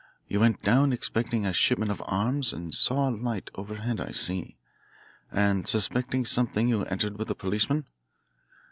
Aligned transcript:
You 0.27 0.39
went 0.39 0.63
down 0.63 0.91
expecting 0.93 1.45
a 1.45 1.53
shipment 1.53 1.91
of 1.91 2.01
arms 2.07 2.53
and 2.53 2.73
saw 2.73 3.07
a 3.07 3.11
light 3.15 3.51
overhead 3.53 3.99
I 4.01 4.09
see 4.09 4.57
and 5.31 5.67
suspecting 5.67 6.25
something 6.25 6.67
you 6.67 6.83
entered 6.85 7.19
with 7.19 7.29
a 7.29 7.35
policeman. 7.35 7.85